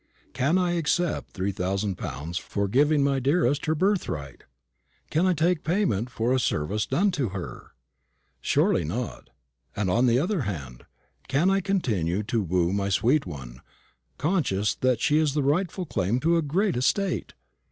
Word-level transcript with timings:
Can 0.33 0.57
I 0.57 0.71
accept 0.77 1.29
three 1.35 1.51
thousand 1.51 1.95
pounds 1.95 2.39
for 2.39 2.67
giving 2.67 3.03
my 3.03 3.19
dearest 3.19 3.67
her 3.67 3.75
birthright? 3.75 4.45
Can 5.11 5.27
I 5.27 5.33
take 5.35 5.63
payment 5.63 6.09
for 6.09 6.33
a 6.33 6.39
service 6.39 6.87
done 6.87 7.11
to 7.11 7.29
her? 7.29 7.73
Surely 8.41 8.83
not: 8.83 9.29
and, 9.75 9.91
on 9.91 10.07
the 10.07 10.17
other 10.17 10.41
hand, 10.41 10.85
can 11.27 11.51
I 11.51 11.61
continue 11.61 12.23
to 12.23 12.41
woo 12.41 12.73
my 12.73 12.89
sweet 12.89 13.27
one, 13.27 13.61
conscious 14.17 14.73
that 14.73 14.99
she 15.01 15.19
is 15.19 15.35
the 15.35 15.43
rightful 15.43 15.85
claimant 15.85 16.23
to 16.23 16.35
a 16.35 16.41
great 16.41 16.75
estate? 16.75 17.33